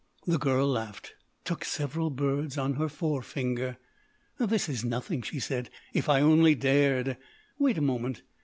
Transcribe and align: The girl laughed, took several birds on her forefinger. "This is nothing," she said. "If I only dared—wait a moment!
The 0.25 0.39
girl 0.39 0.67
laughed, 0.67 1.13
took 1.45 1.63
several 1.63 2.09
birds 2.09 2.57
on 2.57 2.73
her 2.73 2.89
forefinger. 2.89 3.77
"This 4.39 4.67
is 4.67 4.83
nothing," 4.83 5.21
she 5.21 5.39
said. 5.39 5.69
"If 5.93 6.09
I 6.09 6.21
only 6.21 6.55
dared—wait 6.55 7.77
a 7.77 7.81
moment! 7.81 8.23